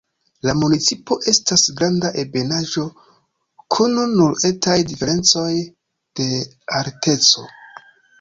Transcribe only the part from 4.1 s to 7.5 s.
nur etaj diferencoj de alteco.